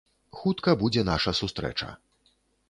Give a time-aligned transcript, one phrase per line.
[0.37, 1.89] Хутка будзе наша сустрэча.